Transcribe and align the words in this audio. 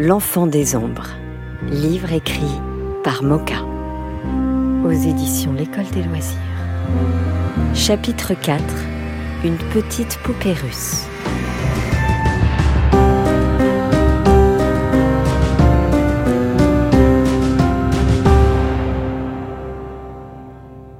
L'enfant 0.00 0.46
des 0.46 0.76
ombres, 0.76 1.08
livre 1.66 2.12
écrit 2.12 2.60
par 3.02 3.24
Moka, 3.24 3.64
aux 4.84 4.92
éditions 4.92 5.52
L'École 5.52 5.90
des 5.90 6.04
loisirs. 6.04 6.38
Chapitre 7.74 8.32
4 8.40 8.62
Une 9.42 9.56
petite 9.72 10.16
poupée 10.18 10.52
russe. 10.52 11.04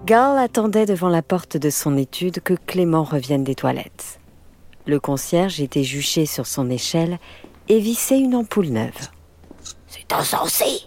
Garl 0.06 0.38
attendait 0.38 0.86
devant 0.86 1.08
la 1.08 1.22
porte 1.22 1.56
de 1.56 1.70
son 1.70 1.96
étude 1.96 2.40
que 2.40 2.54
Clément 2.66 3.04
revienne 3.04 3.44
des 3.44 3.54
toilettes. 3.54 4.18
Le 4.86 4.98
concierge 4.98 5.60
était 5.60 5.84
juché 5.84 6.26
sur 6.26 6.46
son 6.46 6.68
échelle 6.68 7.18
et 7.68 7.78
vissait 7.80 8.18
une 8.18 8.34
ampoule 8.34 8.68
neuve. 8.68 9.08
C'est 9.86 10.12
insensé 10.12 10.86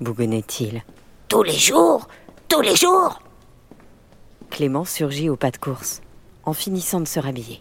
bougonnait-il. 0.00 0.82
Tous 1.28 1.42
les 1.42 1.52
jours 1.58 2.08
Tous 2.48 2.60
les 2.60 2.76
jours 2.76 3.20
Clément 4.50 4.84
surgit 4.84 5.28
au 5.28 5.36
pas 5.36 5.50
de 5.50 5.58
course, 5.58 6.00
en 6.44 6.52
finissant 6.52 7.00
de 7.00 7.08
se 7.08 7.20
rhabiller. 7.20 7.60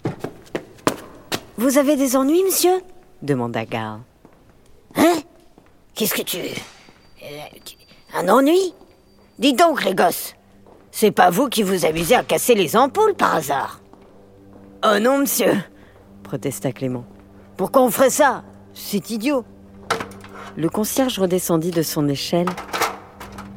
Vous 1.58 1.78
avez 1.78 1.96
des 1.96 2.16
ennuis, 2.16 2.44
monsieur? 2.44 2.82
demanda 3.22 3.66
Garl. 3.66 4.02
Hein? 4.96 5.16
Qu'est-ce 5.96 6.14
que 6.14 6.22
tu... 6.22 6.38
Euh, 6.38 7.28
un 8.14 8.30
ennui? 8.30 8.74
Dis 9.40 9.54
donc, 9.54 9.84
les 9.84 9.96
gosses 9.96 10.36
C'est 10.92 11.12
pas 11.12 11.30
vous 11.30 11.50
qui 11.50 11.64
vous 11.64 11.86
amusez 11.86 12.16
à 12.16 12.24
casser 12.24 12.56
les 12.56 12.76
ampoules 12.78 13.16
par 13.16 13.36
hasard? 13.36 13.82
Oh 14.86 15.00
non, 15.00 15.20
monsieur 15.20 15.54
protesta 16.24 16.74
Clément. 16.74 17.06
Pourquoi 17.56 17.82
on 17.84 17.90
ferait 17.90 18.10
ça? 18.10 18.44
C'est 18.80 19.10
idiot. 19.10 19.44
Le 20.56 20.70
concierge 20.70 21.20
redescendit 21.20 21.72
de 21.72 21.82
son 21.82 22.08
échelle 22.08 22.48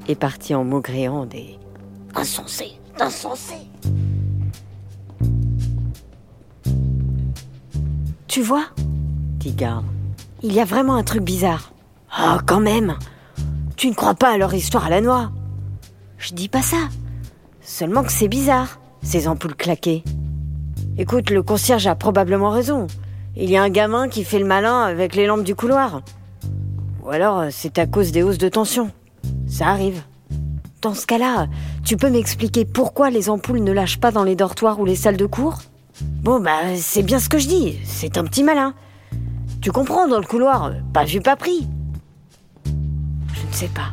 et 0.08 0.16
partit 0.16 0.56
en 0.56 0.64
maugréant 0.64 1.24
des... 1.24 1.56
Insensé, 2.16 2.72
insensé. 2.98 3.54
Tu 8.26 8.42
vois 8.42 8.64
dit 9.36 9.52
Garl. 9.52 9.84
Il 10.42 10.52
y 10.52 10.58
a 10.58 10.64
vraiment 10.64 10.96
un 10.96 11.04
truc 11.04 11.22
bizarre. 11.22 11.72
Ah, 12.10 12.40
quand 12.44 12.60
même 12.60 12.96
Tu 13.76 13.88
ne 13.88 13.94
crois 13.94 14.14
pas 14.14 14.32
à 14.32 14.38
leur 14.38 14.52
histoire 14.52 14.86
à 14.86 14.90
la 14.90 15.00
noix 15.00 15.30
Je 16.18 16.34
dis 16.34 16.48
pas 16.48 16.62
ça. 16.62 16.88
Seulement 17.60 18.02
que 18.02 18.10
c'est 18.10 18.26
bizarre, 18.26 18.80
ces 19.02 19.28
ampoules 19.28 19.54
claquées. 19.54 20.02
Écoute, 20.98 21.30
le 21.30 21.44
concierge 21.44 21.86
a 21.86 21.94
probablement 21.94 22.50
raison. 22.50 22.88
Il 23.36 23.48
y 23.48 23.56
a 23.56 23.62
un 23.62 23.70
gamin 23.70 24.08
qui 24.08 24.24
fait 24.24 24.38
le 24.38 24.44
malin 24.44 24.82
avec 24.82 25.14
les 25.14 25.26
lampes 25.26 25.44
du 25.44 25.54
couloir. 25.54 26.02
Ou 27.04 27.10
alors 27.10 27.38
euh, 27.38 27.48
c'est 27.50 27.78
à 27.78 27.86
cause 27.86 28.12
des 28.12 28.22
hausses 28.22 28.38
de 28.38 28.48
tension. 28.48 28.90
Ça 29.46 29.68
arrive. 29.68 30.02
Dans 30.82 30.94
ce 30.94 31.06
cas-là, 31.06 31.48
tu 31.84 31.96
peux 31.96 32.10
m'expliquer 32.10 32.64
pourquoi 32.64 33.10
les 33.10 33.28
ampoules 33.28 33.62
ne 33.62 33.72
lâchent 33.72 34.00
pas 34.00 34.10
dans 34.10 34.24
les 34.24 34.34
dortoirs 34.34 34.80
ou 34.80 34.84
les 34.84 34.96
salles 34.96 35.16
de 35.16 35.26
cours? 35.26 35.58
Bon, 36.22 36.40
bah, 36.40 36.76
c'est 36.76 37.02
bien 37.02 37.18
ce 37.18 37.28
que 37.28 37.38
je 37.38 37.48
dis. 37.48 37.78
C'est 37.84 38.16
un 38.16 38.24
petit 38.24 38.42
malin. 38.42 38.74
Tu 39.60 39.70
comprends, 39.70 40.08
dans 40.08 40.18
le 40.18 40.26
couloir, 40.26 40.72
pas 40.94 41.04
vu, 41.04 41.20
pas 41.20 41.36
pris. 41.36 41.68
Je 42.64 43.46
ne 43.46 43.52
sais 43.52 43.68
pas, 43.68 43.90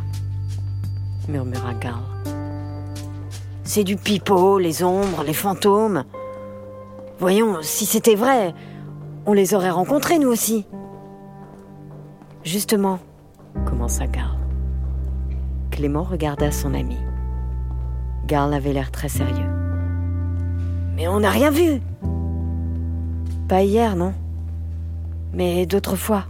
murmura 1.28 1.74
Garl. 1.74 2.02
C'est 3.66 3.84
du 3.84 3.98
pipeau, 3.98 4.60
les 4.60 4.84
ombres, 4.84 5.24
les 5.26 5.34
fantômes. 5.34 6.06
Voyons, 7.20 7.58
si 7.62 7.86
c'était 7.86 8.16
vrai, 8.16 8.54
on 9.28 9.34
les 9.34 9.54
aurait 9.54 9.70
rencontrés, 9.70 10.20
nous 10.20 10.30
aussi. 10.30 10.66
Justement, 12.44 12.98
commença 13.66 14.08
Garl. 14.08 14.38
Clément 15.70 16.04
regarda 16.04 16.50
son 16.50 16.74
ami. 16.74 16.98
Garl 18.26 18.54
avait 18.54 18.72
l'air 18.72 18.90
très 18.90 19.10
sérieux. 19.10 19.50
Mais 20.96 21.10
on 21.10 21.20
n'a 21.20 21.30
rien 21.30 21.52
vu 21.52 21.82
Pas 23.50 23.64
hier, 23.64 23.98
non? 23.98 24.14
Mais 25.34 25.66
d'autres 25.66 25.98
fois. 25.98 26.24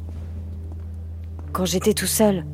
Quand 1.54 1.66
j'étais 1.66 1.94
tout 1.94 2.08
seul. 2.08 2.46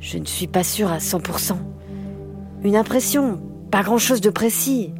Je 0.00 0.18
ne 0.18 0.24
suis 0.24 0.46
pas 0.46 0.64
sûr 0.64 0.90
à 0.90 0.98
100%. 0.98 1.56
Une 2.64 2.76
impression, 2.76 3.40
pas 3.70 3.82
grand-chose 3.82 4.22
de 4.22 4.30
précis. 4.30 4.94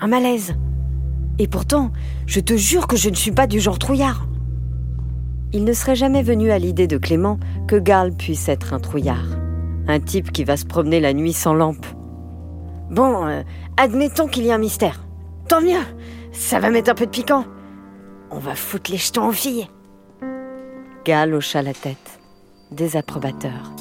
Un 0.00 0.08
malaise. 0.08 0.54
Et 1.38 1.48
pourtant, 1.48 1.90
je 2.26 2.40
te 2.40 2.56
jure 2.56 2.86
que 2.86 2.96
je 2.96 3.10
ne 3.10 3.14
suis 3.14 3.32
pas 3.32 3.46
du 3.46 3.60
genre 3.60 3.78
trouillard. 3.78 4.26
Il 5.52 5.64
ne 5.64 5.72
serait 5.72 5.96
jamais 5.96 6.22
venu 6.22 6.50
à 6.50 6.58
l'idée 6.58 6.86
de 6.86 6.96
Clément 6.98 7.38
que 7.68 7.76
Garl 7.76 8.12
puisse 8.12 8.48
être 8.48 8.72
un 8.72 8.80
trouillard. 8.80 9.26
Un 9.86 10.00
type 10.00 10.32
qui 10.32 10.44
va 10.44 10.56
se 10.56 10.64
promener 10.64 11.00
la 11.00 11.12
nuit 11.12 11.32
sans 11.32 11.54
lampe. 11.54 11.86
Bon, 12.90 13.26
euh, 13.26 13.42
admettons 13.76 14.28
qu'il 14.28 14.44
y 14.44 14.50
a 14.50 14.54
un 14.54 14.58
mystère. 14.58 15.04
Tant 15.48 15.60
mieux, 15.60 15.82
ça 16.32 16.60
va 16.60 16.70
mettre 16.70 16.90
un 16.90 16.94
peu 16.94 17.06
de 17.06 17.10
piquant. 17.10 17.44
On 18.30 18.38
va 18.38 18.54
foutre 18.54 18.90
les 18.90 18.96
jetons 18.96 19.28
aux 19.28 19.32
filles. 19.32 19.68
Gal 21.04 21.34
hocha 21.34 21.62
la 21.62 21.74
tête, 21.74 22.20
désapprobateur. 22.70 23.72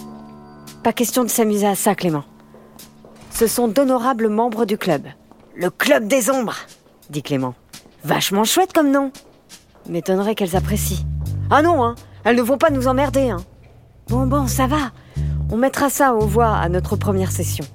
Pas 0.84 0.92
question 0.92 1.24
de 1.24 1.30
s'amuser 1.30 1.68
à 1.68 1.76
ça, 1.76 1.94
Clément. 1.94 2.26
Ce 3.30 3.48
sont 3.48 3.68
d'honorables 3.68 4.30
membres 4.30 4.66
du 4.66 4.78
club. 4.78 5.04
Le 5.56 5.70
club 5.70 6.08
des 6.08 6.30
ombres, 6.30 6.58
dit 7.12 7.22
Clément. 7.22 7.54
Vachement 8.04 8.44
chouette 8.44 8.74
comme 8.74 8.92
nom. 8.92 9.12
M'étonnerait 9.90 10.36
qu'elles 10.36 10.56
apprécient. 10.56 11.06
Ah 11.50 11.62
non, 11.62 11.84
hein, 11.84 11.96
elles 12.24 12.36
ne 12.36 12.42
vont 12.42 12.58
pas 12.58 12.70
nous 12.70 12.88
emmerder. 12.88 13.30
Hein. 13.30 13.44
Bon, 14.08 14.26
bon, 14.26 14.48
ça 14.48 14.68
va. 14.68 14.92
On 15.52 15.58
mettra 15.58 15.90
ça 15.90 16.16
aux 16.16 16.26
voix 16.26 16.56
à 16.56 16.70
notre 16.70 16.96
première 16.96 17.32
session. 17.32 17.66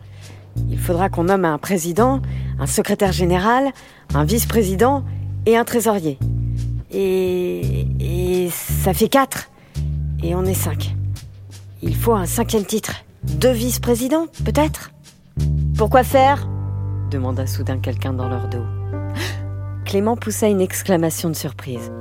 Il 0.70 0.78
faudra 0.78 1.08
qu'on 1.10 1.24
nomme 1.24 1.44
un 1.44 1.58
président, 1.58 2.22
un 2.58 2.66
secrétaire 2.66 3.12
général, 3.12 3.70
un 4.14 4.24
vice-président 4.24 5.04
et 5.44 5.56
un 5.56 5.64
trésorier. 5.64 6.18
Et, 6.90 7.86
et 8.00 8.50
ça 8.50 8.94
fait 8.94 9.08
quatre. 9.08 9.50
Et 10.22 10.34
on 10.34 10.44
est 10.44 10.54
cinq. 10.54 10.94
Il 11.82 11.94
faut 11.94 12.14
un 12.14 12.26
cinquième 12.26 12.64
titre. 12.64 12.94
Deux 13.22 13.52
vice-présidents, 13.52 14.26
peut-être? 14.44 14.90
Pourquoi 15.76 16.02
faire? 16.02 16.48
demanda 17.10 17.46
soudain 17.46 17.78
quelqu'un 17.78 18.12
dans 18.12 18.28
leur 18.28 18.48
dos. 18.48 18.64
Clément 19.86 20.16
poussa 20.16 20.48
une 20.48 20.60
exclamation 20.60 21.28
de 21.28 21.36
surprise. 21.36 21.92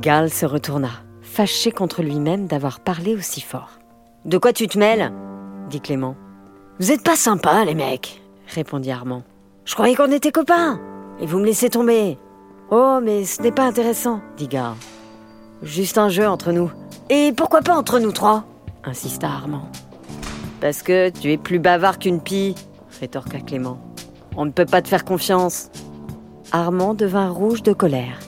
Gal 0.00 0.28
se 0.28 0.44
retourna, 0.44 0.90
fâché 1.22 1.70
contre 1.70 2.02
lui-même 2.02 2.48
d'avoir 2.48 2.80
parlé 2.80 3.14
aussi 3.14 3.40
fort. 3.40 3.78
De 4.24 4.38
quoi 4.38 4.52
tu 4.52 4.66
te 4.66 4.76
mêles? 4.76 5.12
dit 5.70 5.80
Clément. 5.80 6.16
Vous 6.80 6.90
êtes 6.90 7.04
pas 7.04 7.14
sympas, 7.14 7.64
les 7.64 7.76
mecs, 7.76 8.20
répondit 8.48 8.90
Armand. 8.90 9.22
Je 9.64 9.74
croyais 9.74 9.94
qu'on 9.94 10.10
était 10.10 10.32
copains, 10.32 10.80
et 11.20 11.26
vous 11.26 11.38
me 11.38 11.44
laissez 11.44 11.70
tomber. 11.70 12.18
Oh, 12.72 12.98
mais 13.00 13.24
ce 13.24 13.40
n'est 13.40 13.52
pas 13.52 13.66
intéressant, 13.68 14.20
dit 14.36 14.48
Gar. 14.48 14.74
Juste 15.62 15.96
un 15.96 16.08
jeu 16.08 16.26
entre 16.26 16.50
nous. 16.50 16.72
Et 17.08 17.32
pourquoi 17.36 17.62
pas 17.62 17.76
entre 17.76 18.00
nous 18.00 18.10
trois? 18.10 18.46
insista 18.82 19.28
Armand. 19.28 19.70
Parce 20.60 20.82
que 20.82 21.10
tu 21.10 21.30
es 21.30 21.36
plus 21.36 21.60
bavard 21.60 22.00
qu'une 22.00 22.20
pie, 22.20 22.56
rétorqua 23.00 23.38
Clément. 23.38 23.78
On 24.36 24.44
ne 24.44 24.50
peut 24.50 24.66
pas 24.66 24.82
te 24.82 24.88
faire 24.88 25.04
confiance. 25.04 25.70
Armand 26.52 26.94
devint 26.94 27.28
rouge 27.28 27.62
de 27.62 27.72
colère. 27.72 28.18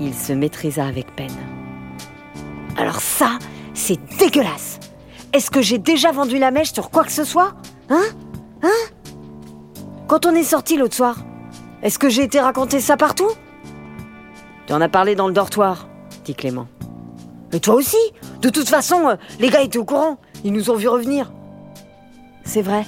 Il 0.00 0.14
se 0.14 0.32
maîtrisa 0.32 0.86
avec 0.86 1.14
peine. 1.14 1.36
Alors 2.76 3.00
ça, 3.00 3.38
c'est 3.74 3.98
dégueulasse. 4.18 4.80
Est-ce 5.32 5.50
que 5.50 5.60
j'ai 5.60 5.78
déjà 5.78 6.10
vendu 6.10 6.38
la 6.38 6.50
mèche 6.50 6.72
sur 6.72 6.90
quoi 6.90 7.04
que 7.04 7.12
ce 7.12 7.24
soit? 7.24 7.54
Hein? 7.90 8.04
Hein? 8.62 8.68
Quand 10.08 10.26
on 10.26 10.34
est 10.34 10.44
sorti 10.44 10.76
l'autre 10.76 10.94
soir, 10.94 11.18
est-ce 11.82 11.98
que 11.98 12.08
j'ai 12.08 12.22
été 12.22 12.40
raconter 12.40 12.80
ça 12.80 12.96
partout? 12.96 13.30
Tu 14.66 14.72
en 14.72 14.80
as 14.80 14.88
parlé 14.88 15.14
dans 15.14 15.26
le 15.26 15.34
dortoir, 15.34 15.88
dit 16.24 16.34
Clément. 16.34 16.66
Et 17.52 17.60
toi 17.60 17.74
aussi 17.74 17.98
De 18.40 18.48
toute 18.48 18.68
façon, 18.68 19.08
euh, 19.08 19.16
les 19.38 19.50
gars 19.50 19.60
étaient 19.60 19.78
au 19.78 19.84
courant. 19.84 20.18
Ils 20.44 20.52
nous 20.52 20.70
ont 20.70 20.76
vu 20.76 20.88
revenir. 20.88 21.30
C'est 22.44 22.62
vrai, 22.62 22.84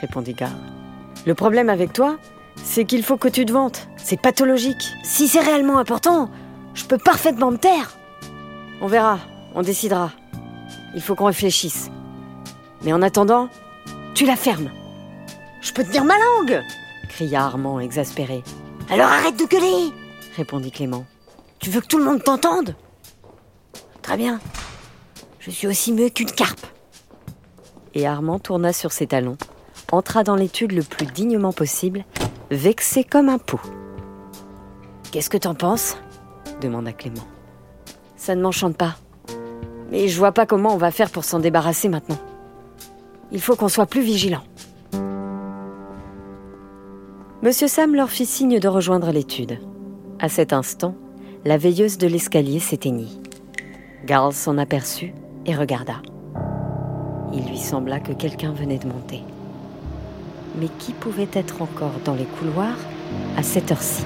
répondit 0.00 0.34
Gare. 0.34 0.50
Le 1.24 1.34
problème 1.34 1.68
avec 1.68 1.92
toi, 1.92 2.16
c'est 2.56 2.84
qu'il 2.84 3.02
faut 3.02 3.16
que 3.16 3.28
tu 3.28 3.44
te 3.46 3.52
vantes. 3.52 3.88
C'est 4.04 4.20
pathologique. 4.20 4.92
Si 5.02 5.28
c'est 5.28 5.40
réellement 5.40 5.78
important, 5.78 6.30
je 6.74 6.84
peux 6.84 6.98
parfaitement 6.98 7.50
me 7.50 7.58
taire. 7.58 7.96
On 8.80 8.86
verra, 8.86 9.18
on 9.54 9.62
décidera. 9.62 10.10
Il 10.94 11.00
faut 11.00 11.14
qu'on 11.14 11.26
réfléchisse. 11.26 11.90
Mais 12.82 12.92
en 12.92 13.02
attendant, 13.02 13.48
tu 14.14 14.26
la 14.26 14.36
fermes. 14.36 14.70
Je 15.60 15.72
peux 15.72 15.84
tenir 15.84 16.04
ma 16.04 16.14
langue 16.18 16.62
cria 17.12 17.44
Armand 17.44 17.78
exaspéré. 17.78 18.42
Alors 18.90 19.08
arrête 19.08 19.38
de 19.38 19.44
gueuler 19.44 19.92
répondit 20.36 20.70
Clément. 20.70 21.04
Tu 21.58 21.70
veux 21.70 21.80
que 21.80 21.86
tout 21.86 21.98
le 21.98 22.04
monde 22.04 22.24
t'entende? 22.24 22.74
Très 24.00 24.16
bien. 24.16 24.40
Je 25.38 25.50
suis 25.50 25.66
aussi 25.66 25.92
mieux 25.92 26.08
qu'une 26.08 26.30
carpe. 26.30 26.66
Et 27.94 28.06
Armand 28.06 28.38
tourna 28.38 28.72
sur 28.72 28.92
ses 28.92 29.06
talons, 29.06 29.36
entra 29.90 30.24
dans 30.24 30.36
l'étude 30.36 30.72
le 30.72 30.82
plus 30.82 31.06
dignement 31.06 31.52
possible, 31.52 32.04
vexé 32.50 33.04
comme 33.04 33.28
un 33.28 33.38
pot. 33.38 33.60
Qu'est-ce 35.12 35.28
que 35.28 35.36
t'en 35.36 35.54
penses 35.54 35.98
demanda 36.62 36.90
Clément. 36.90 37.26
Ça 38.16 38.34
ne 38.34 38.40
m'enchante 38.40 38.78
pas. 38.78 38.96
Mais 39.90 40.08
je 40.08 40.18
vois 40.18 40.32
pas 40.32 40.46
comment 40.46 40.72
on 40.72 40.78
va 40.78 40.90
faire 40.90 41.10
pour 41.10 41.24
s'en 41.24 41.38
débarrasser 41.38 41.90
maintenant. 41.90 42.16
Il 43.30 43.42
faut 43.42 43.54
qu'on 43.54 43.68
soit 43.68 43.84
plus 43.84 44.00
vigilant. 44.00 44.40
Monsieur 47.42 47.68
Sam 47.68 47.94
leur 47.94 48.08
fit 48.08 48.24
signe 48.24 48.58
de 48.58 48.68
rejoindre 48.68 49.12
l'étude. 49.12 49.58
À 50.18 50.30
cet 50.30 50.54
instant, 50.54 50.94
la 51.44 51.58
veilleuse 51.58 51.98
de 51.98 52.06
l'escalier 52.06 52.58
s'éteignit. 52.58 53.20
Garl 54.06 54.32
s'en 54.32 54.56
aperçut 54.56 55.12
et 55.44 55.54
regarda. 55.54 55.96
Il 57.34 57.44
lui 57.44 57.58
sembla 57.58 58.00
que 58.00 58.12
quelqu'un 58.12 58.52
venait 58.52 58.78
de 58.78 58.88
monter. 58.88 59.20
Mais 60.58 60.68
qui 60.78 60.92
pouvait 60.92 61.28
être 61.34 61.60
encore 61.60 62.00
dans 62.06 62.14
les 62.14 62.24
couloirs 62.24 62.78
à 63.36 63.42
cette 63.42 63.72
heure-ci? 63.72 64.04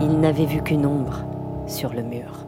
Il 0.00 0.20
n'avait 0.20 0.44
vu 0.44 0.62
qu'une 0.62 0.84
ombre 0.84 1.24
sur 1.66 1.94
le 1.94 2.02
mur. 2.02 2.44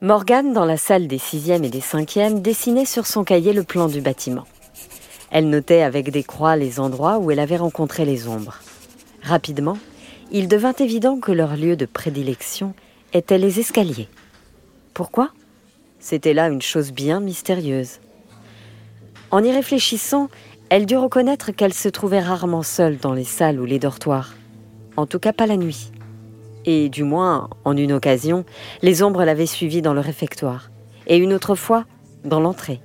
Morgane, 0.00 0.52
dans 0.52 0.64
la 0.64 0.76
salle 0.76 1.06
des 1.06 1.18
sixièmes 1.18 1.62
et 1.62 1.70
des 1.70 1.80
cinquièmes, 1.80 2.42
dessinait 2.42 2.84
sur 2.84 3.06
son 3.06 3.22
cahier 3.22 3.52
le 3.52 3.62
plan 3.62 3.86
du 3.86 4.00
bâtiment. 4.00 4.44
Elle 5.30 5.48
notait 5.48 5.82
avec 5.82 6.10
des 6.10 6.24
croix 6.24 6.56
les 6.56 6.80
endroits 6.80 7.18
où 7.18 7.30
elle 7.30 7.38
avait 7.38 7.56
rencontré 7.56 8.04
les 8.04 8.26
ombres. 8.26 8.58
Rapidement, 9.22 9.78
il 10.32 10.48
devint 10.48 10.74
évident 10.74 11.20
que 11.20 11.32
leur 11.32 11.56
lieu 11.56 11.76
de 11.76 11.86
prédilection 11.86 12.74
était 13.12 13.38
les 13.38 13.60
escaliers. 13.60 14.08
Pourquoi? 14.94 15.30
C'était 16.00 16.34
là 16.34 16.48
une 16.48 16.60
chose 16.60 16.92
bien 16.92 17.20
mystérieuse. 17.20 18.00
En 19.30 19.42
y 19.42 19.50
réfléchissant, 19.50 20.28
elle 20.74 20.86
dut 20.86 20.96
reconnaître 20.96 21.52
qu'elle 21.52 21.72
se 21.72 21.88
trouvait 21.88 22.18
rarement 22.18 22.64
seule 22.64 22.98
dans 22.98 23.12
les 23.12 23.22
salles 23.22 23.60
ou 23.60 23.64
les 23.64 23.78
dortoirs, 23.78 24.34
en 24.96 25.06
tout 25.06 25.20
cas 25.20 25.32
pas 25.32 25.46
la 25.46 25.56
nuit 25.56 25.92
et 26.64 26.88
du 26.88 27.04
moins, 27.04 27.48
en 27.64 27.76
une 27.76 27.92
occasion, 27.92 28.44
les 28.82 29.02
ombres 29.02 29.24
l'avaient 29.24 29.46
suivie 29.46 29.82
dans 29.82 29.94
le 29.94 30.00
réfectoire, 30.00 30.70
et 31.06 31.16
une 31.16 31.32
autre 31.32 31.54
fois, 31.54 31.84
dans 32.24 32.40
l'entrée. 32.40 32.80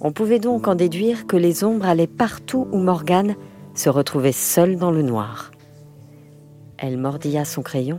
On 0.00 0.12
pouvait 0.12 0.38
donc 0.38 0.68
en 0.68 0.74
déduire 0.74 1.26
que 1.26 1.36
les 1.36 1.64
ombres 1.64 1.86
allaient 1.86 2.06
partout 2.06 2.68
où 2.70 2.78
Morgane 2.78 3.34
se 3.74 3.88
retrouvait 3.88 4.32
seule 4.32 4.76
dans 4.76 4.90
le 4.90 5.02
noir. 5.02 5.50
Elle 6.78 6.98
mordilla 6.98 7.44
son 7.44 7.62
crayon 7.62 7.98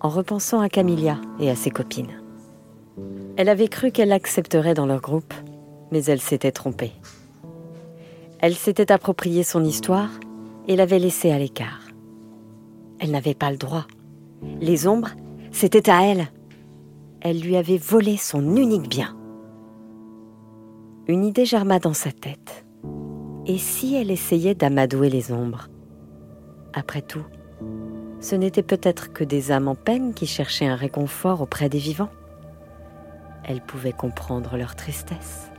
en 0.00 0.08
repensant 0.08 0.60
à 0.60 0.68
Camilla 0.68 1.18
et 1.38 1.48
à 1.48 1.56
ses 1.56 1.70
copines. 1.70 2.20
Elle 3.36 3.48
avait 3.48 3.68
cru 3.68 3.92
qu'elle 3.92 4.08
l'accepterait 4.08 4.74
dans 4.74 4.86
leur 4.86 5.00
groupe, 5.00 5.32
mais 5.90 6.04
elle 6.04 6.20
s'était 6.20 6.52
trompée. 6.52 6.92
Elle 8.42 8.56
s'était 8.56 8.90
approprié 8.90 9.44
son 9.44 9.62
histoire 9.62 10.10
et 10.66 10.74
l'avait 10.74 10.98
laissée 10.98 11.30
à 11.30 11.38
l'écart. 11.38 11.86
Elle 12.98 13.12
n'avait 13.12 13.36
pas 13.36 13.52
le 13.52 13.56
droit. 13.56 13.86
Les 14.60 14.88
ombres, 14.88 15.10
c'était 15.52 15.88
à 15.88 16.04
elle. 16.04 16.26
Elle 17.20 17.40
lui 17.40 17.56
avait 17.56 17.78
volé 17.78 18.16
son 18.16 18.56
unique 18.56 18.88
bien. 18.88 19.16
Une 21.06 21.24
idée 21.24 21.44
germa 21.44 21.78
dans 21.78 21.94
sa 21.94 22.10
tête. 22.10 22.66
Et 23.46 23.58
si 23.58 23.94
elle 23.94 24.10
essayait 24.10 24.56
d'amadouer 24.56 25.08
les 25.08 25.30
ombres? 25.30 25.68
Après 26.72 27.02
tout, 27.02 27.24
ce 28.18 28.34
n'était 28.34 28.64
peut-être 28.64 29.12
que 29.12 29.22
des 29.22 29.52
âmes 29.52 29.68
en 29.68 29.76
peine 29.76 30.14
qui 30.14 30.26
cherchaient 30.26 30.66
un 30.66 30.74
réconfort 30.74 31.42
auprès 31.42 31.68
des 31.68 31.78
vivants. 31.78 32.10
Elle 33.44 33.60
pouvait 33.60 33.92
comprendre 33.92 34.56
leur 34.56 34.74
tristesse. 34.74 35.51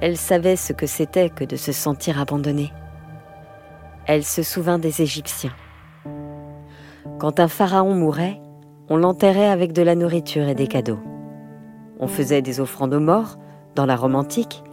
Elle 0.00 0.16
savait 0.16 0.56
ce 0.56 0.72
que 0.72 0.86
c'était 0.86 1.30
que 1.30 1.44
de 1.44 1.56
se 1.56 1.72
sentir 1.72 2.20
abandonnée. 2.20 2.72
Elle 4.06 4.24
se 4.24 4.42
souvint 4.42 4.78
des 4.78 5.02
Égyptiens 5.02 5.52
quand 7.20 7.38
un 7.38 7.48
pharaon 7.48 7.94
mourait, 7.94 8.40
on 8.88 8.96
l'enterrait 8.96 9.50
avec 9.50 9.74
de 9.74 9.82
la 9.82 9.94
nourriture 9.94 10.48
et 10.48 10.54
des 10.54 10.66
cadeaux. 10.66 10.98
On 11.98 12.06
faisait 12.06 12.40
des 12.40 12.60
offrandes 12.60 12.94
aux 12.94 13.00
morts, 13.00 13.36
dans 13.74 13.84
la 13.84 13.94
Rome 13.94 14.14
antique. 14.14 14.64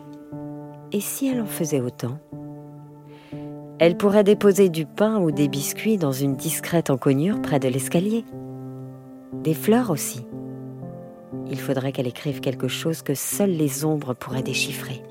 Et 0.93 1.01
si 1.01 1.27
elle 1.27 1.41
en 1.41 1.45
faisait 1.45 1.81
autant? 1.81 2.19
Elle 3.79 3.97
pourrait 3.97 4.23
déposer 4.23 4.69
du 4.69 4.85
pain 4.85 5.19
ou 5.19 5.31
des 5.31 5.49
biscuits 5.49 5.97
dans 5.97 6.13
une 6.13 6.37
discrète 6.37 6.89
encoignure 6.89 7.41
près 7.41 7.59
de 7.59 7.67
l'escalier. 7.67 8.23
Des 9.33 9.53
fleurs 9.53 9.91
aussi. 9.91 10.25
Il 11.51 11.59
faudrait 11.59 11.91
qu'elle 11.91 12.07
écrive 12.07 12.39
quelque 12.39 12.69
chose 12.69 13.01
que 13.01 13.13
seules 13.13 13.51
les 13.51 13.83
ombres 13.83 14.13
pourraient 14.13 14.41
déchiffrer. 14.41 15.03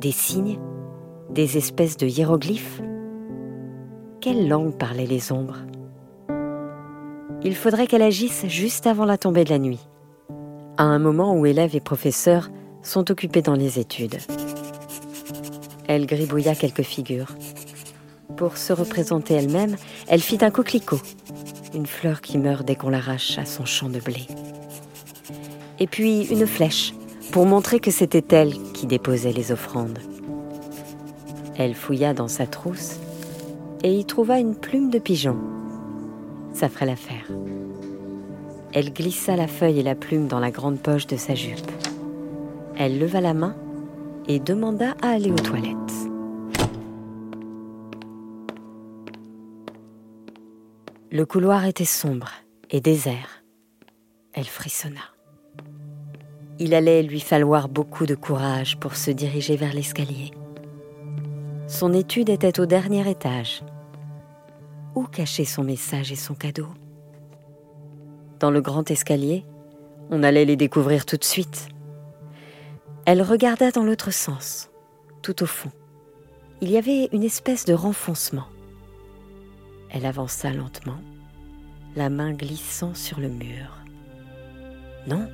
Des 0.00 0.12
signes, 0.12 0.58
des 1.30 1.56
espèces 1.56 1.96
de 1.96 2.06
hiéroglyphes 2.06 2.82
quelle 4.24 4.48
langue 4.48 4.78
parlaient 4.78 5.04
les 5.04 5.32
ombres? 5.32 5.58
Il 7.42 7.54
faudrait 7.54 7.86
qu'elle 7.86 8.00
agisse 8.00 8.46
juste 8.46 8.86
avant 8.86 9.04
la 9.04 9.18
tombée 9.18 9.44
de 9.44 9.50
la 9.50 9.58
nuit, 9.58 9.80
à 10.78 10.84
un 10.84 10.98
moment 10.98 11.36
où 11.36 11.44
élèves 11.44 11.76
et 11.76 11.80
professeurs 11.80 12.48
sont 12.80 13.10
occupés 13.10 13.42
dans 13.42 13.54
les 13.54 13.78
études. 13.78 14.16
Elle 15.88 16.06
gribouilla 16.06 16.54
quelques 16.54 16.84
figures. 16.84 17.34
Pour 18.38 18.56
se 18.56 18.72
représenter 18.72 19.34
elle-même, 19.34 19.76
elle 20.08 20.22
fit 20.22 20.42
un 20.42 20.50
coquelicot, 20.50 21.02
une 21.74 21.86
fleur 21.86 22.22
qui 22.22 22.38
meurt 22.38 22.66
dès 22.66 22.76
qu'on 22.76 22.88
l'arrache 22.88 23.36
à 23.38 23.44
son 23.44 23.66
champ 23.66 23.90
de 23.90 24.00
blé. 24.00 24.26
Et 25.80 25.86
puis 25.86 26.26
une 26.28 26.46
flèche, 26.46 26.94
pour 27.34 27.46
montrer 27.46 27.80
que 27.80 27.90
c'était 27.90 28.36
elle 28.36 28.52
qui 28.74 28.86
déposait 28.86 29.32
les 29.32 29.50
offrandes. 29.50 29.98
Elle 31.56 31.74
fouilla 31.74 32.14
dans 32.14 32.28
sa 32.28 32.46
trousse 32.46 33.00
et 33.82 33.92
y 33.92 34.04
trouva 34.04 34.38
une 34.38 34.54
plume 34.54 34.88
de 34.88 35.00
pigeon. 35.00 35.36
Ça 36.52 36.68
ferait 36.68 36.86
l'affaire. 36.86 37.26
Elle 38.72 38.92
glissa 38.92 39.34
la 39.34 39.48
feuille 39.48 39.80
et 39.80 39.82
la 39.82 39.96
plume 39.96 40.28
dans 40.28 40.38
la 40.38 40.52
grande 40.52 40.78
poche 40.78 41.08
de 41.08 41.16
sa 41.16 41.34
jupe. 41.34 41.72
Elle 42.76 43.00
leva 43.00 43.20
la 43.20 43.34
main 43.34 43.56
et 44.28 44.38
demanda 44.38 44.94
à 45.02 45.08
aller 45.08 45.32
aux 45.32 45.34
toilettes. 45.34 45.74
Le 51.10 51.26
couloir 51.26 51.64
était 51.64 51.84
sombre 51.84 52.30
et 52.70 52.80
désert. 52.80 53.42
Elle 54.34 54.44
frissonna. 54.44 55.13
Il 56.58 56.74
allait 56.74 57.02
lui 57.02 57.20
falloir 57.20 57.68
beaucoup 57.68 58.06
de 58.06 58.14
courage 58.14 58.78
pour 58.78 58.96
se 58.96 59.10
diriger 59.10 59.56
vers 59.56 59.74
l'escalier. 59.74 60.30
Son 61.66 61.92
étude 61.92 62.28
était 62.28 62.60
au 62.60 62.66
dernier 62.66 63.08
étage 63.10 63.62
où 64.94 65.04
cacher 65.04 65.44
son 65.44 65.64
message 65.64 66.12
et 66.12 66.16
son 66.16 66.34
cadeau? 66.34 66.68
Dans 68.38 68.50
le 68.50 68.60
grand 68.60 68.90
escalier, 68.90 69.44
on 70.10 70.22
allait 70.22 70.44
les 70.44 70.56
découvrir 70.56 71.06
tout 71.06 71.16
de 71.16 71.24
suite. 71.24 71.68
Elle 73.06 73.22
regarda 73.22 73.70
dans 73.70 73.84
l'autre 73.84 74.12
sens, 74.12 74.70
tout 75.22 75.42
au 75.42 75.46
fond. 75.46 75.70
Il 76.60 76.70
y 76.70 76.76
avait 76.76 77.08
une 77.12 77.22
espèce 77.22 77.64
de 77.64 77.74
renfoncement. 77.74 78.46
Elle 79.90 80.06
avança 80.06 80.52
lentement, 80.52 81.00
la 81.96 82.10
main 82.10 82.32
glissant 82.32 82.94
sur 82.94 83.20
le 83.20 83.28
mur. 83.28 83.78
Non, 85.06 85.28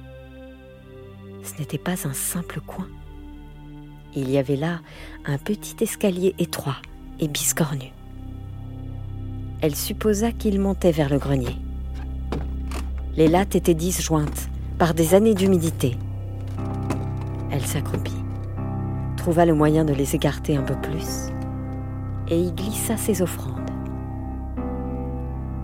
ce 1.43 1.59
n'était 1.59 1.79
pas 1.79 2.07
un 2.07 2.13
simple 2.13 2.61
coin. 2.61 2.89
Il 4.15 4.31
y 4.31 4.39
avait 4.39 4.57
là 4.57 4.81
un 5.25 5.39
petit 5.39 5.77
escalier 5.83 6.35
étroit 6.39 6.77
et 7.19 7.29
biscornu 7.29 7.93
elle 9.63 9.77
supposa 9.77 10.33
qu'il 10.33 10.59
montait 10.59 10.93
vers 10.93 11.11
le 11.11 11.19
grenier. 11.19 11.57
Les 13.17 13.29
lattes 13.29 13.55
étaient 13.55 13.75
disjointes 13.75 14.49
par 14.79 14.95
des 14.95 15.15
années 15.15 15.35
d'humidité. 15.35 15.97
Elle 17.51 17.67
s'accroupit, 17.67 18.25
trouva 19.17 19.45
le 19.45 19.55
moyen 19.55 19.85
de 19.85 19.93
les 19.93 20.15
écarter 20.15 20.57
un 20.57 20.63
peu 20.63 20.77
plus 20.77 21.29
et 22.29 22.41
y 22.41 22.53
glissa 22.53 22.97
ses 22.97 23.23
offrandes. 23.23 23.59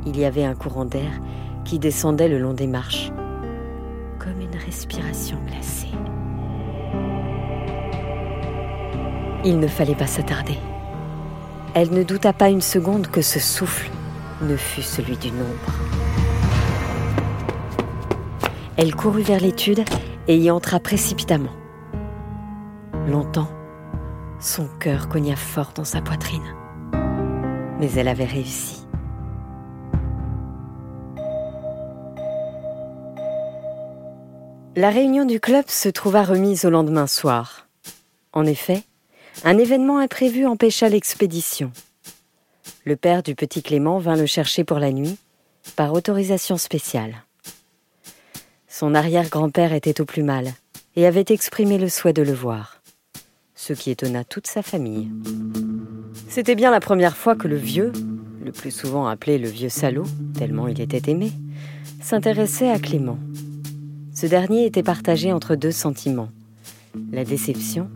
Il 0.04 0.18
y 0.18 0.24
avait 0.24 0.44
un 0.44 0.54
courant 0.54 0.84
d'air 0.84 1.20
qui 1.64 1.78
descendait 1.78 2.28
le 2.28 2.38
long 2.38 2.52
des 2.52 2.66
marches, 2.66 3.10
comme 4.26 4.40
une 4.40 4.56
respiration 4.56 5.38
glacée. 5.46 5.86
Il 9.44 9.60
ne 9.60 9.68
fallait 9.68 9.94
pas 9.94 10.08
s'attarder. 10.08 10.58
Elle 11.74 11.90
ne 11.90 12.02
douta 12.02 12.32
pas 12.32 12.48
une 12.48 12.60
seconde 12.60 13.06
que 13.06 13.22
ce 13.22 13.38
souffle 13.38 13.88
ne 14.42 14.56
fût 14.56 14.82
celui 14.82 15.16
d'une 15.16 15.40
ombre. 15.40 15.72
Elle 18.76 18.96
courut 18.96 19.22
vers 19.22 19.40
l'étude 19.40 19.84
et 20.26 20.36
y 20.36 20.50
entra 20.50 20.80
précipitamment. 20.80 21.54
Longtemps, 23.06 23.50
son 24.40 24.66
cœur 24.80 25.08
cogna 25.08 25.36
fort 25.36 25.70
dans 25.72 25.84
sa 25.84 26.00
poitrine. 26.00 26.54
Mais 27.78 27.92
elle 27.92 28.08
avait 28.08 28.24
réussi. 28.24 28.75
La 34.78 34.90
réunion 34.90 35.24
du 35.24 35.40
club 35.40 35.64
se 35.68 35.88
trouva 35.88 36.22
remise 36.22 36.66
au 36.66 36.70
lendemain 36.70 37.06
soir. 37.06 37.66
En 38.34 38.44
effet, 38.44 38.82
un 39.42 39.56
événement 39.56 39.96
imprévu 39.96 40.44
empêcha 40.44 40.90
l'expédition. 40.90 41.72
Le 42.84 42.94
père 42.94 43.22
du 43.22 43.34
petit 43.34 43.62
Clément 43.62 43.98
vint 43.98 44.16
le 44.16 44.26
chercher 44.26 44.64
pour 44.64 44.78
la 44.78 44.92
nuit, 44.92 45.16
par 45.76 45.94
autorisation 45.94 46.58
spéciale. 46.58 47.24
Son 48.68 48.94
arrière-grand-père 48.94 49.72
était 49.72 50.02
au 50.02 50.04
plus 50.04 50.22
mal 50.22 50.52
et 50.94 51.06
avait 51.06 51.24
exprimé 51.30 51.78
le 51.78 51.88
souhait 51.88 52.12
de 52.12 52.20
le 52.20 52.34
voir, 52.34 52.82
ce 53.54 53.72
qui 53.72 53.90
étonna 53.90 54.24
toute 54.24 54.46
sa 54.46 54.60
famille. 54.60 55.08
C'était 56.28 56.54
bien 56.54 56.70
la 56.70 56.80
première 56.80 57.16
fois 57.16 57.34
que 57.34 57.48
le 57.48 57.56
vieux, 57.56 57.92
le 58.44 58.52
plus 58.52 58.72
souvent 58.72 59.06
appelé 59.06 59.38
le 59.38 59.48
vieux 59.48 59.70
salaud, 59.70 60.06
tellement 60.36 60.68
il 60.68 60.82
était 60.82 61.10
aimé, 61.10 61.32
s'intéressait 62.02 62.70
à 62.70 62.78
Clément. 62.78 63.18
Ce 64.18 64.24
dernier 64.24 64.64
était 64.64 64.82
partagé 64.82 65.30
entre 65.30 65.56
deux 65.56 65.70
sentiments, 65.70 66.30
la 67.12 67.22
déception 67.22 67.90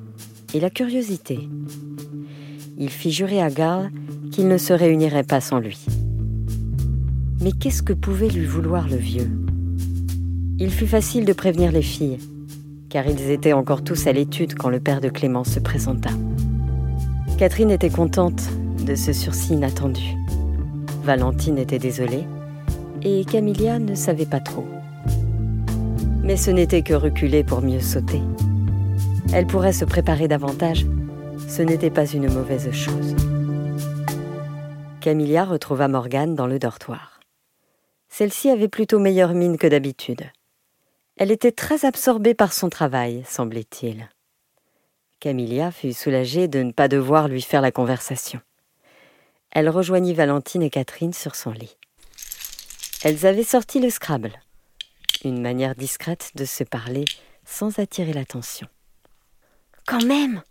et 0.53 0.61
la 0.61 0.69
curiosité. 0.69 1.49
Il 2.77 2.91
fit 2.91 3.11
jurer 3.11 3.41
à 3.41 3.49
Garl 3.49 3.91
qu'il 4.31 4.47
ne 4.47 4.59
se 4.59 4.75
réunirait 4.75 5.25
pas 5.25 5.41
sans 5.41 5.61
lui. 5.61 5.87
Mais 7.41 7.53
qu'est-ce 7.53 7.83
que 7.83 7.95
pouvait 7.95 8.29
lui 8.29 8.45
vouloir 8.45 8.87
le 8.87 8.99
vieux? 8.99 9.31
Il 10.59 10.71
fut 10.71 10.87
facile 10.87 11.25
de 11.25 11.33
prévenir 11.33 11.73
les 11.73 11.81
filles, 11.81 12.19
car 12.91 13.07
ils 13.07 13.31
étaient 13.31 13.55
encore 13.55 13.83
tous 13.83 14.07
à 14.07 14.13
l'étude 14.13 14.53
quand 14.57 14.69
le 14.69 14.79
père 14.79 15.01
de 15.01 15.09
Clément 15.09 15.45
se 15.45 15.59
présenta. 15.59 16.11
Catherine 17.39 17.71
était 17.71 17.89
contente 17.89 18.43
de 18.85 18.95
ce 18.95 19.15
sursis 19.15 19.55
inattendu. 19.55 20.19
Valentine 21.03 21.57
était 21.57 21.79
désolée, 21.79 22.27
et 23.01 23.25
Camilla 23.25 23.79
ne 23.79 23.95
savait 23.95 24.27
pas 24.27 24.41
trop. 24.41 24.67
Mais 26.31 26.37
ce 26.37 26.53
n'était 26.53 26.83
que 26.83 26.95
reculer 26.95 27.43
pour 27.43 27.61
mieux 27.61 27.81
sauter. 27.81 28.23
Elle 29.35 29.49
pourrait 29.49 29.73
se 29.73 29.85
préparer 29.85 30.29
davantage. 30.29 30.87
Ce 31.49 31.61
n'était 31.61 31.91
pas 31.91 32.07
une 32.07 32.33
mauvaise 32.33 32.71
chose. 32.71 33.17
Camilla 35.01 35.45
retrouva 35.45 35.89
Morgane 35.89 36.37
dans 36.37 36.47
le 36.47 36.61
dortoir. 36.61 37.19
Celle-ci 38.09 38.49
avait 38.49 38.69
plutôt 38.69 39.01
meilleure 39.01 39.35
mine 39.35 39.59
que 39.59 39.67
d'habitude. 39.67 40.23
Elle 41.17 41.33
était 41.33 41.51
très 41.51 41.85
absorbée 41.85 42.35
par 42.35 42.53
son 42.53 42.69
travail, 42.69 43.25
semblait-il. 43.27 44.09
Camilla 45.19 45.73
fut 45.73 45.93
soulagée 45.93 46.47
de 46.47 46.63
ne 46.63 46.71
pas 46.71 46.87
devoir 46.87 47.27
lui 47.27 47.43
faire 47.43 47.61
la 47.61 47.73
conversation. 47.73 48.41
Elle 49.51 49.69
rejoignit 49.69 50.15
Valentine 50.15 50.63
et 50.63 50.71
Catherine 50.71 51.13
sur 51.13 51.35
son 51.35 51.51
lit. 51.51 51.77
Elles 53.03 53.27
avaient 53.27 53.43
sorti 53.43 53.81
le 53.81 53.91
Scrabble, 53.91 54.39
une 55.25 55.41
manière 55.41 55.75
discrète 55.75 56.31
de 56.35 56.45
se 56.45 56.65
parler 56.65 57.05
sans 57.45 57.79
attirer 57.79 58.13
l'attention. 58.13 58.69
Quand 59.87 60.05
même, 60.05 60.43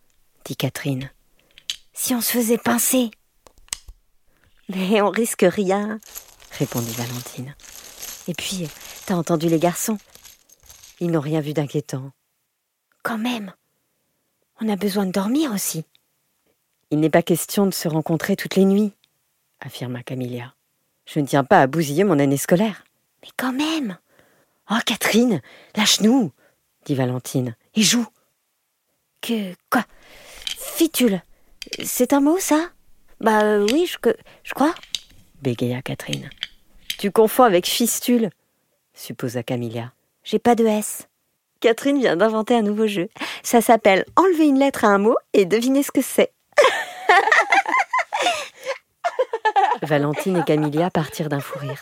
dit 0.46 0.56
Catherine, 0.56 1.10
si 1.94 2.14
on 2.14 2.22
se 2.22 2.32
faisait 2.32 2.58
pincer. 2.58 3.12
Mais 4.70 5.02
on 5.02 5.10
risque 5.10 5.46
rien, 5.48 6.00
répondit 6.52 6.94
Valentine. 6.94 7.56
Et 8.28 8.34
puis, 8.34 8.68
t'as 9.06 9.16
entendu 9.16 9.50
les 9.50 9.60
garçons 9.60 9.98
ils 11.00 11.12
n'ont 11.12 11.22
rien 11.22 11.40
vu 11.40 11.54
d'inquiétant. 11.54 12.12
Quand 13.04 13.18
même. 13.18 13.54
On 14.62 14.68
a 14.68 14.76
besoin 14.76 15.06
de 15.06 15.12
dormir 15.12 15.54
aussi. 15.54 15.86
Il 16.92 17.00
n'est 17.00 17.10
pas 17.10 17.22
question 17.22 17.66
de 17.66 17.74
se 17.74 17.88
rencontrer 17.88 18.36
toutes 18.36 18.56
les 18.56 18.66
nuits, 18.66 18.92
affirma 19.62 20.04
Camilla. 20.04 20.54
Je 21.06 21.20
ne 21.20 21.26
tiens 21.26 21.44
pas 21.44 21.62
à 21.62 21.68
bousiller 21.68 22.04
mon 22.04 22.20
année 22.20 22.38
scolaire. 22.38 22.84
Mais 23.22 23.30
quand 23.38 23.54
même. 23.54 23.98
Oh, 24.72 24.78
Catherine, 24.86 25.42
lâche-nous, 25.76 26.32
dit 26.86 26.96
Valentine, 26.96 27.56
et 27.76 27.82
joue. 27.82 28.06
Que 29.22 29.54
quoi? 29.72 29.84
Fitule. 30.46 31.22
C'est 31.84 32.14
un 32.14 32.22
mot, 32.22 32.38
ça? 32.40 32.70
Bah 33.20 33.42
euh, 33.44 33.68
oui, 33.72 33.88
je, 33.88 33.98
je 34.44 34.54
crois. 34.54 34.74
bégaya 35.42 35.82
Catherine. 35.82 36.30
Tu 36.98 37.12
confonds 37.12 37.44
avec 37.44 37.66
fistule, 37.66 38.30
supposa 38.94 39.44
Camilla. 39.44 39.92
J'ai 40.24 40.40
pas 40.40 40.56
de 40.56 40.66
S. 40.66 41.08
Catherine 41.60 42.00
vient 42.00 42.16
d'inventer 42.16 42.56
un 42.56 42.62
nouveau 42.62 42.88
jeu. 42.88 43.10
Ça 43.44 43.62
s'appelle 43.62 44.06
Enlever 44.16 44.48
une 44.48 44.60
lettre 44.60 44.86
à 44.86 44.90
un 44.90 45.00
mot 45.00 45.16
et 45.34 45.46
deviner 45.46 45.84
ce 45.84 45.92
que 45.92 46.02
c'est. 46.02 46.32
Valentine 49.82 50.38
et 50.38 50.44
Camilla 50.44 50.90
partirent 50.90 51.30
d'un 51.30 51.40
fou 51.42 51.60
rire. 51.60 51.82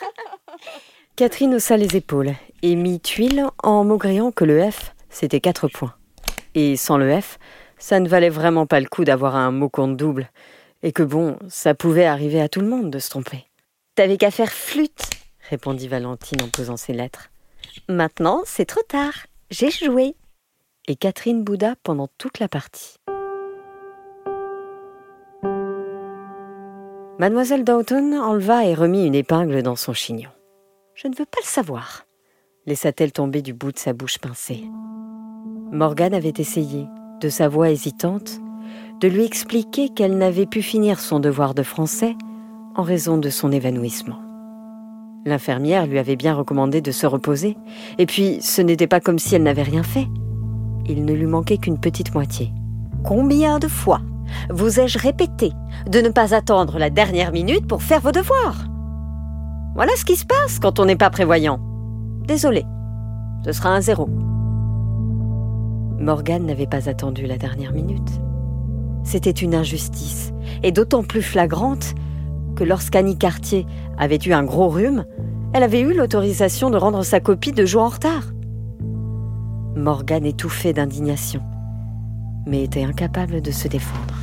Catherine 1.17 1.55
haussa 1.55 1.77
les 1.77 1.95
épaules 1.95 2.33
et 2.61 2.75
mit 2.75 2.99
tuile 2.99 3.47
en 3.63 3.83
maugréant 3.83 4.31
que 4.31 4.45
le 4.45 4.69
F, 4.69 4.93
c'était 5.09 5.39
quatre 5.39 5.67
points. 5.67 5.95
Et 6.53 6.77
sans 6.77 6.99
le 6.99 7.19
F, 7.19 7.39
ça 7.79 7.99
ne 7.99 8.07
valait 8.07 8.29
vraiment 8.29 8.67
pas 8.67 8.79
le 8.79 8.85
coup 8.85 9.03
d'avoir 9.03 9.35
un 9.35 9.49
mot 9.49 9.67
compte 9.67 9.97
double. 9.97 10.29
Et 10.83 10.91
que 10.91 11.01
bon, 11.01 11.39
ça 11.49 11.73
pouvait 11.73 12.05
arriver 12.05 12.39
à 12.39 12.49
tout 12.49 12.61
le 12.61 12.67
monde 12.67 12.91
de 12.91 12.99
se 12.99 13.09
tromper. 13.09 13.47
T'avais 13.95 14.17
qu'à 14.17 14.29
faire 14.29 14.51
flûte, 14.51 15.09
répondit 15.49 15.87
Valentine 15.87 16.43
en 16.43 16.49
posant 16.49 16.77
ses 16.77 16.93
lettres. 16.93 17.31
Maintenant, 17.89 18.43
c'est 18.45 18.65
trop 18.65 18.83
tard. 18.87 19.25
J'ai 19.49 19.71
joué. 19.71 20.13
Et 20.87 20.95
Catherine 20.95 21.43
bouda 21.43 21.73
pendant 21.81 22.09
toute 22.19 22.37
la 22.39 22.47
partie. 22.47 22.97
Mademoiselle 27.17 27.63
Doughton 27.63 28.13
enleva 28.21 28.65
et 28.65 28.75
remit 28.75 29.07
une 29.07 29.15
épingle 29.15 29.63
dans 29.63 29.75
son 29.75 29.93
chignon. 29.93 30.29
Je 30.99 31.07
ne 31.07 31.13
veux 31.13 31.25
pas 31.25 31.37
le 31.43 31.47
savoir, 31.47 32.07
laissa-t-elle 32.65 33.11
tomber 33.11 33.43
du 33.43 33.53
bout 33.53 33.71
de 33.71 33.77
sa 33.77 33.93
bouche 33.93 34.17
pincée. 34.17 34.63
Morgane 35.71 36.15
avait 36.15 36.33
essayé, 36.39 36.87
de 37.21 37.29
sa 37.29 37.47
voix 37.47 37.69
hésitante, 37.69 38.39
de 38.99 39.07
lui 39.07 39.23
expliquer 39.23 39.89
qu'elle 39.89 40.17
n'avait 40.17 40.47
pu 40.47 40.63
finir 40.63 40.99
son 40.99 41.19
devoir 41.19 41.53
de 41.53 41.61
français 41.61 42.15
en 42.75 42.81
raison 42.81 43.19
de 43.19 43.29
son 43.29 43.51
évanouissement. 43.51 44.19
L'infirmière 45.23 45.85
lui 45.85 45.99
avait 45.99 46.15
bien 46.15 46.33
recommandé 46.33 46.81
de 46.81 46.91
se 46.91 47.05
reposer, 47.05 47.57
et 47.99 48.07
puis 48.07 48.39
ce 48.41 48.63
n'était 48.63 48.87
pas 48.87 48.99
comme 48.99 49.19
si 49.19 49.35
elle 49.35 49.43
n'avait 49.43 49.61
rien 49.61 49.83
fait. 49.83 50.07
Il 50.87 51.05
ne 51.05 51.13
lui 51.13 51.27
manquait 51.27 51.59
qu'une 51.59 51.79
petite 51.79 52.15
moitié. 52.15 52.51
Combien 53.05 53.59
de 53.59 53.67
fois 53.67 54.01
vous 54.49 54.79
ai-je 54.79 54.97
répété 54.97 55.51
de 55.87 56.01
ne 56.01 56.09
pas 56.09 56.33
attendre 56.33 56.79
la 56.79 56.89
dernière 56.89 57.31
minute 57.31 57.67
pour 57.67 57.83
faire 57.83 58.01
vos 58.01 58.11
devoirs? 58.11 58.66
Voilà 59.77 59.95
ce 59.95 60.05
qui 60.05 60.15
se 60.15 60.25
passe 60.25 60.57
quand 60.57 60.79
on 60.79 60.85
n'est 60.85 60.95
pas 60.95 61.11
prévoyant. 61.11 61.59
Désolé, 62.27 62.65
ce 63.45 63.51
sera 63.51 63.69
un 63.69 63.79
zéro. 63.79 64.09
Morgane 65.99 66.47
n'avait 66.47 66.65
pas 66.65 66.89
attendu 66.89 67.27
la 67.27 67.37
dernière 67.37 67.73
minute. 67.73 68.09
C'était 69.03 69.29
une 69.29 69.53
injustice, 69.53 70.33
et 70.63 70.71
d'autant 70.71 71.03
plus 71.03 71.21
flagrante 71.21 71.93
que 72.55 72.63
lorsqu'Annie 72.63 73.19
Cartier 73.19 73.67
avait 73.99 74.17
eu 74.25 74.33
un 74.33 74.43
gros 74.43 74.67
rhume, 74.67 75.05
elle 75.53 75.61
avait 75.61 75.81
eu 75.81 75.93
l'autorisation 75.93 76.71
de 76.71 76.77
rendre 76.77 77.03
sa 77.03 77.19
copie 77.19 77.51
de 77.51 77.63
jours 77.63 77.83
en 77.83 77.89
retard. 77.89 78.23
Morgane 79.75 80.25
étouffait 80.25 80.73
d'indignation, 80.73 81.43
mais 82.47 82.63
était 82.63 82.83
incapable 82.83 83.43
de 83.43 83.51
se 83.51 83.67
défendre. 83.67 84.15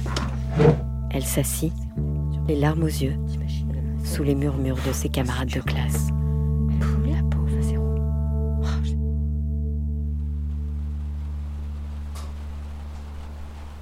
Elle 1.12 1.24
s'assit, 1.24 1.72
les 2.48 2.56
larmes 2.56 2.82
aux 2.82 2.86
yeux, 2.86 3.14
sous 4.04 4.22
les 4.22 4.34
murmures 4.34 4.78
de 4.86 4.92
ses 4.92 5.08
camarades 5.08 5.50
de 5.50 5.60
classe. 5.60 6.08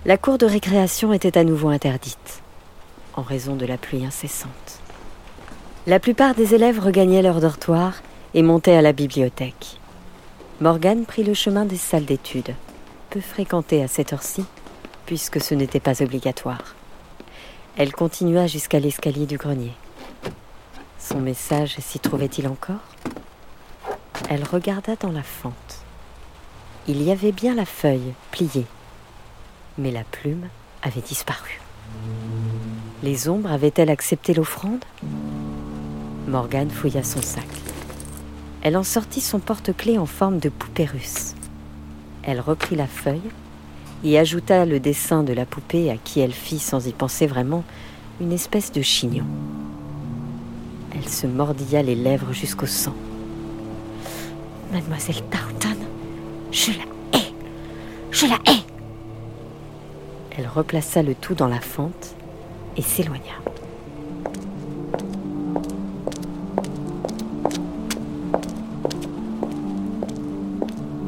La 0.05 0.17
cour 0.17 0.37
de 0.37 0.47
récréation 0.47 1.13
était 1.13 1.39
à 1.39 1.45
nouveau 1.45 1.69
interdite, 1.69 2.43
en 3.15 3.23
raison 3.23 3.55
de 3.55 3.65
la 3.65 3.77
pluie 3.77 4.05
incessante. 4.05 4.81
La 5.87 6.01
plupart 6.01 6.35
des 6.35 6.57
élèves 6.57 6.81
regagnaient 6.81 7.23
leur 7.23 7.41
dortoir 7.41 8.03
et 8.35 8.43
montaient 8.43 8.75
à 8.75 8.83
la 8.83 8.93
bibliothèque. 8.93 9.79
Morgane 10.61 11.05
prit 11.05 11.23
le 11.23 11.35
chemin 11.35 11.65
des 11.65 11.77
salles 11.77 12.05
d'études, 12.05 12.55
peu 13.11 13.21
fréquentées 13.21 13.83
à 13.83 13.87
cette 13.87 14.13
heure-ci, 14.13 14.45
puisque 15.07 15.41
ce 15.41 15.55
n'était 15.55 15.79
pas 15.79 16.03
obligatoire. 16.03 16.75
Elle 17.77 17.93
continua 17.93 18.49
jusqu'à 18.49 18.81
l'escalier 18.81 19.27
du 19.27 19.37
grenier. 19.37 19.73
Son 21.03 21.19
message 21.19 21.77
s'y 21.81 21.99
trouvait-il 21.99 22.47
encore? 22.47 22.77
Elle 24.31 24.45
regarda 24.45 24.95
dans 24.95 25.11
la 25.11 25.25
fente. 25.25 25.83
Il 26.87 27.03
y 27.03 27.11
avait 27.11 27.33
bien 27.33 27.57
la 27.57 27.65
feuille 27.65 28.15
pliée, 28.31 28.67
mais 29.79 29.91
la 29.91 30.05
plume 30.05 30.47
avait 30.81 31.01
disparu. 31.01 31.61
Les 33.03 33.29
ombres 33.29 33.51
avaient-elles 33.51 33.91
accepté 33.91 34.33
l'offrande? 34.33 34.85
Morgane 36.29 36.71
fouilla 36.71 37.03
son 37.03 37.21
sac. 37.21 37.49
Elle 38.63 38.77
en 38.77 38.85
sortit 38.85 39.21
son 39.21 39.41
porte-clés 39.41 39.99
en 39.99 40.07
forme 40.07 40.39
de 40.39 40.51
poupée 40.51 40.87
russe. 40.87 41.35
Elle 42.23 42.41
reprit 42.41 42.77
la 42.77 42.87
feuille 42.87 43.31
et 44.05 44.21
ajouta 44.21 44.65
le 44.67 44.79
dessin 44.79 45.25
de 45.25 45.33
la 45.33 45.47
poupée 45.47 45.91
à 45.91 45.97
qui 45.97 46.21
elle 46.21 46.33
fit, 46.33 46.61
sans 46.61 46.87
y 46.87 46.93
penser 46.93 47.27
vraiment, 47.27 47.65
une 48.21 48.33
espèce 48.33 48.71
de 48.71 48.83
chignon. 48.83 49.27
Elle 50.95 51.09
se 51.09 51.27
mordilla 51.27 51.83
les 51.83 51.95
lèvres 51.95 52.33
jusqu'au 52.33 52.67
sang. 52.67 52.95
Mademoiselle 54.73 55.23
Tarleton, 55.31 55.79
je 56.51 56.71
la 56.71 57.19
hais 57.19 57.33
Je 58.11 58.27
la 58.27 58.37
hais 58.47 58.61
Elle 60.37 60.47
replaça 60.47 61.03
le 61.03 61.15
tout 61.15 61.35
dans 61.35 61.49
la 61.49 61.61
fente 61.61 62.15
et 62.77 62.83
s'éloigna. 62.83 63.21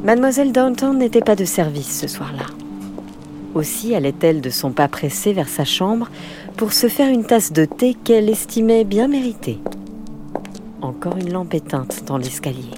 Mademoiselle 0.03 0.51
Downton 0.51 0.97
n'était 0.97 1.21
pas 1.21 1.35
de 1.35 1.45
service 1.45 1.99
ce 2.01 2.07
soir-là. 2.07 2.45
Aussi 3.55 3.95
allait-elle 3.95 4.41
de 4.41 4.51
son 4.51 4.71
pas 4.71 4.87
pressé 4.87 5.33
vers 5.33 5.47
sa 5.47 5.65
chambre 5.65 6.09
pour 6.57 6.73
se 6.73 6.89
faire 6.89 7.09
une 7.09 7.25
tasse 7.25 7.51
de 7.51 7.65
thé 7.65 7.95
qu'elle 7.95 8.29
estimait 8.29 8.83
bien 8.83 9.07
méritée. 9.07 9.59
Une 11.13 11.31
lampe 11.31 11.53
éteinte 11.53 12.03
dans 12.07 12.17
l'escalier. 12.17 12.71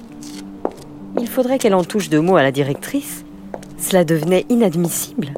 Il 1.18 1.26
faudrait 1.26 1.58
qu'elle 1.58 1.74
en 1.74 1.82
touche 1.82 2.10
deux 2.10 2.20
mots 2.20 2.36
à 2.36 2.42
la 2.42 2.52
directrice. 2.52 3.24
Cela 3.78 4.04
devenait 4.04 4.44
inadmissible. 4.50 5.32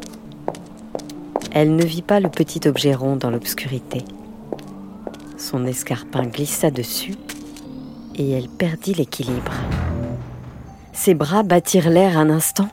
Elle 1.53 1.77
ne 1.77 1.85
vit 1.85 2.03
pas 2.03 2.19
le 2.19 2.29
petit 2.29 2.67
objet 2.69 2.93
rond 2.93 3.15
dans 3.15 3.31
l'obscurité. 3.31 4.05
Son 5.37 5.67
escarpin 5.67 6.25
glissa 6.25 6.73
dessus 6.73 7.15
et 8.17 8.31
elle 8.33 8.49
perdit 8.49 8.95
l'équilibre. 8.95 9.53
Ses 10.93 11.15
bras 11.15 11.45
battirent 11.45 11.91
l'air 11.91 12.19
un 12.19 12.29
instant, 12.29 12.69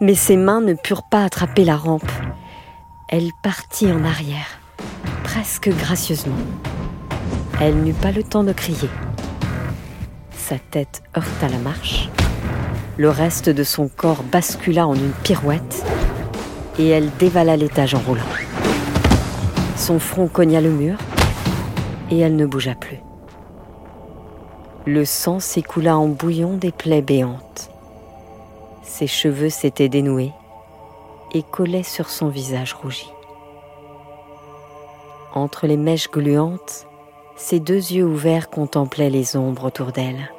mais 0.00 0.14
ses 0.14 0.36
mains 0.36 0.60
ne 0.60 0.74
purent 0.74 1.08
pas 1.10 1.24
attraper 1.24 1.64
la 1.64 1.76
rampe. 1.76 2.10
Elle 3.08 3.30
partit 3.42 3.90
en 3.90 4.04
arrière, 4.04 4.60
presque 5.24 5.70
gracieusement. 5.70 6.36
Elle 7.60 7.82
n'eut 7.82 7.94
pas 7.94 8.12
le 8.12 8.22
temps 8.22 8.44
de 8.44 8.52
crier. 8.52 8.88
Sa 10.48 10.60
tête 10.60 11.02
heurta 11.16 11.48
la 11.48 11.58
marche. 11.58 12.08
Le 12.98 13.10
reste 13.10 13.48
de 13.48 13.64
son 13.64 13.88
corps 13.88 14.22
bascula 14.22 14.86
en 14.86 14.94
une 14.94 15.10
pirouette 15.24 15.84
et 16.78 16.86
elle 16.86 17.10
dévala 17.16 17.56
l'étage 17.56 17.96
en 17.96 17.98
roulant. 17.98 18.22
Son 19.74 19.98
front 19.98 20.28
cogna 20.28 20.60
le 20.60 20.70
mur 20.70 20.98
et 22.12 22.20
elle 22.20 22.36
ne 22.36 22.46
bougea 22.46 22.76
plus. 22.76 23.00
Le 24.84 25.04
sang 25.04 25.40
s'écoula 25.40 25.98
en 25.98 26.06
bouillon 26.06 26.56
des 26.56 26.70
plaies 26.70 27.02
béantes. 27.02 27.72
Ses 28.84 29.08
cheveux 29.08 29.50
s'étaient 29.50 29.88
dénoués 29.88 30.30
et 31.32 31.42
collaient 31.42 31.82
sur 31.82 32.08
son 32.08 32.28
visage 32.28 32.72
rougi. 32.72 33.10
Entre 35.34 35.66
les 35.66 35.76
mèches 35.76 36.08
gluantes, 36.08 36.86
ses 37.34 37.58
deux 37.58 37.90
yeux 37.90 38.06
ouverts 38.06 38.48
contemplaient 38.48 39.10
les 39.10 39.36
ombres 39.36 39.64
autour 39.64 39.90
d'elle. 39.90 40.30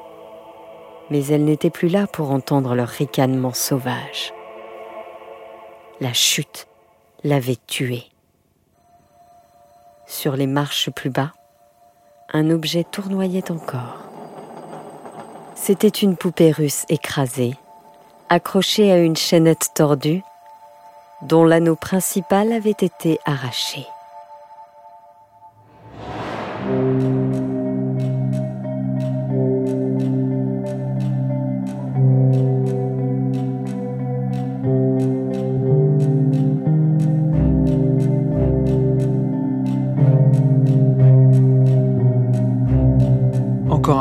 Mais 1.10 1.26
elle 1.28 1.46
n'était 1.46 1.70
plus 1.70 1.88
là 1.88 2.08
pour 2.08 2.32
entendre 2.32 2.76
leur 2.76 2.90
ricanement 2.90 3.54
sauvage. 3.54 4.34
La 6.00 6.14
chute 6.14 6.68
l'avait 7.24 7.58
tuée. 7.68 8.04
Sur 10.06 10.36
les 10.36 10.48
marches 10.48 10.90
plus 10.90 11.10
bas, 11.10 11.34
un 12.34 12.50
objet 12.50 12.84
tournoyait 12.84 13.52
encore. 13.52 14.04
C'était 15.56 15.88
une 15.88 16.16
poupée 16.16 16.52
russe 16.52 16.86
écrasée, 16.90 17.56
accrochée 18.30 18.92
à 18.92 18.98
une 18.98 19.16
chaînette 19.16 19.72
tordue, 19.74 20.22
dont 21.24 21.44
l'anneau 21.44 21.76
principal 21.76 22.52
avait 22.52 22.72
été 22.72 23.20
arraché. 23.26 23.88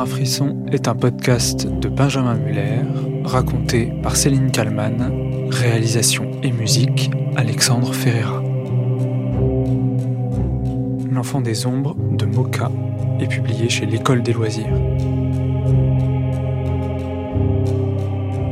Un 0.07 0.09
frisson 0.09 0.57
est 0.71 0.87
un 0.87 0.95
podcast 0.95 1.67
de 1.67 1.89
Benjamin 1.89 2.37
Muller, 2.37 2.83
raconté 3.25 3.93
par 4.05 4.15
Céline 4.15 4.53
Kallmann, 4.53 5.49
réalisation 5.51 6.31
et 6.45 6.53
musique 6.53 7.11
Alexandre 7.35 7.93
Ferreira. 7.93 8.41
L'enfant 11.11 11.41
des 11.41 11.67
ombres 11.67 11.97
de 12.13 12.25
Moka 12.25 12.71
est 13.19 13.27
publié 13.27 13.69
chez 13.69 13.85
l'École 13.85 14.23
des 14.23 14.33
loisirs. 14.33 14.73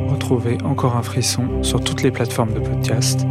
Retrouvez 0.09 0.57
Encore 0.65 0.97
un 0.97 1.03
frisson 1.03 1.63
sur 1.63 1.81
toutes 1.81 2.03
les 2.03 2.11
plateformes 2.11 2.53
de 2.53 2.59
podcast. 2.59 3.25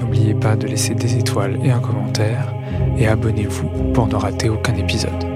N'oubliez 0.00 0.34
pas 0.34 0.54
de 0.54 0.66
laisser 0.66 0.94
des 0.94 1.16
étoiles 1.16 1.58
et 1.64 1.70
un 1.70 1.80
commentaire 1.80 2.52
et 2.98 3.08
abonnez-vous 3.08 3.92
pour 3.94 4.06
ne 4.06 4.16
rater 4.16 4.50
aucun 4.50 4.74
épisode. 4.74 5.27